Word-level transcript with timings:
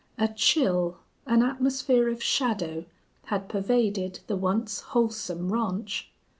A 0.17 0.27
chill, 0.29 0.97
an 1.27 1.43
atmosphere 1.43 2.09
of 2.09 2.23
shadow, 2.23 2.85
had 3.25 3.47
pervaded 3.47 4.21
the 4.25 4.35
once 4.35 4.79
wholesome 4.81 5.53
ranch. 5.53 6.09